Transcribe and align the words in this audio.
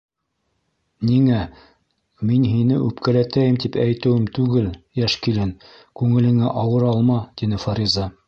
—Ниңә, 1.09 1.41
мин 2.29 2.47
һине 2.53 2.79
үпкәләтәйем 2.85 3.59
тип 3.65 3.77
әйтеүем 3.85 4.25
түгел, 4.39 4.71
йәш 5.01 5.17
килен, 5.27 5.51
күңелеңә 6.01 6.55
ауыр 6.65 6.87
алма,— 6.93 7.23
тине 7.43 7.61
Фариза. 7.67 8.11